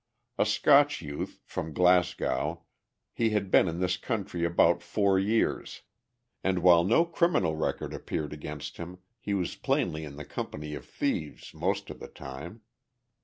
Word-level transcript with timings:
A 0.39 0.47
Scotch 0.47 1.03
youth, 1.03 1.41
from 1.45 1.73
Glasgow, 1.75 2.63
he 3.13 3.29
had 3.29 3.51
been 3.51 3.67
in 3.67 3.79
this 3.79 3.97
country 3.97 4.43
about 4.43 4.81
four 4.81 5.19
years, 5.19 5.83
and 6.43 6.63
while 6.63 6.83
no 6.83 7.05
criminal 7.05 7.55
record 7.55 7.93
appeared 7.93 8.33
against 8.33 8.77
him, 8.77 8.97
he 9.19 9.35
was 9.35 9.53
plainly 9.55 10.03
in 10.03 10.15
the 10.15 10.25
company 10.25 10.73
of 10.73 10.85
thieves 10.87 11.53
most 11.53 11.91
of 11.91 11.99
the 11.99 12.07
time. 12.07 12.61